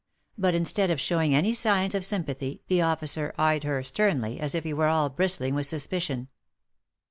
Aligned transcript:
But 0.35 0.55
instead 0.55 0.89
of 0.89 0.99
showing 0.99 1.35
any 1.35 1.53
signs 1.53 1.93
of 1.93 2.03
sympathy, 2.03 2.63
the 2.69 2.81
officer 2.81 3.35
eyed 3.37 3.63
her 3.65 3.83
sternly, 3.83 4.39
as 4.39 4.55
if 4.55 4.63
he 4.63 4.73
were 4.73 4.87
all 4.87 5.09
bristling 5.11 5.53
with 5.53 5.67
suspicion. 5.67 6.27